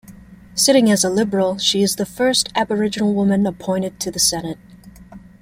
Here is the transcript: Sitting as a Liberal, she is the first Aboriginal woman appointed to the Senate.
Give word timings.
Sitting 0.55 0.89
as 0.89 1.03
a 1.03 1.11
Liberal, 1.11 1.59
she 1.59 1.83
is 1.83 1.97
the 1.97 2.07
first 2.07 2.49
Aboriginal 2.55 3.13
woman 3.13 3.45
appointed 3.45 3.99
to 3.99 4.09
the 4.09 4.17
Senate. 4.17 4.57